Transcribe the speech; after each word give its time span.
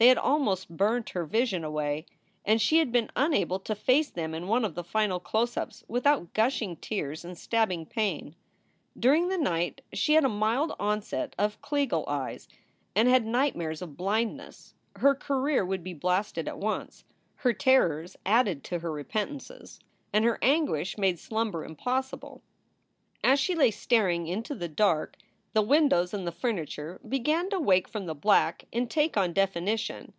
They 0.00 0.06
had 0.06 0.18
almost 0.18 0.68
burnt 0.76 1.10
her 1.10 1.24
vision 1.24 1.64
away, 1.64 2.06
and 2.44 2.62
she 2.62 2.78
had 2.78 2.92
been 2.92 3.10
unable 3.16 3.58
to 3.58 3.74
face 3.74 4.10
them 4.10 4.32
in 4.32 4.46
one 4.46 4.64
of 4.64 4.76
the 4.76 4.84
final 4.84 5.18
close 5.18 5.56
ups 5.56 5.82
without 5.88 6.34
gushing 6.34 6.76
tears 6.76 7.24
and 7.24 7.36
stabbing 7.36 7.84
pain. 7.84 8.36
During 8.96 9.26
the 9.26 9.36
night 9.36 9.80
she 9.92 10.12
had 10.14 10.24
a 10.24 10.28
mild 10.28 10.72
onset 10.78 11.34
of 11.36 11.60
"Kliegl 11.62 12.04
eyes" 12.06 12.46
and 12.94 13.08
had 13.08 13.26
nightmares 13.26 13.82
of 13.82 13.96
blindness. 13.96 14.72
Her 14.94 15.16
career 15.16 15.64
would 15.66 15.82
be 15.82 15.94
blasted 15.94 16.46
at 16.46 16.58
once. 16.60 17.02
Her 17.34 17.52
terrors 17.52 18.16
added 18.24 18.62
to 18.64 18.78
her 18.78 18.92
repentances 18.92 19.80
and 20.12 20.24
her 20.24 20.38
anguish 20.42 20.96
made 20.96 21.18
slumber 21.18 21.64
impossible. 21.64 22.40
As 23.24 23.40
she 23.40 23.56
lay 23.56 23.72
staring 23.72 24.28
into 24.28 24.54
the 24.54 24.68
dark 24.68 25.16
the 25.54 25.62
windows 25.62 26.12
and 26.14 26.26
the 26.26 26.30
fur 26.30 26.52
niture 26.52 26.98
began 27.08 27.48
to 27.48 27.58
wake 27.58 27.88
from 27.88 28.04
the 28.04 28.14
black 28.14 28.66
and 28.70 28.88
take 28.90 29.16
on 29.16 29.32
definition. 29.32 30.12